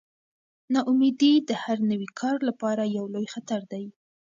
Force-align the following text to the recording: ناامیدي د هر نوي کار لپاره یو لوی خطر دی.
ناامیدي 0.73 1.33
د 1.49 1.49
هر 1.63 1.77
نوي 1.91 2.09
کار 2.19 2.37
لپاره 2.49 2.83
یو 2.97 3.05
لوی 3.13 3.27
خطر 3.33 3.61
دی. 3.71 3.85